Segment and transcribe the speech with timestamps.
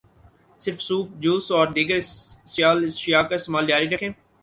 [0.61, 1.99] صرف soup, juice, اور دیگر
[2.53, 4.09] سیال اشیاء کا استعمال جاری رکھیں۔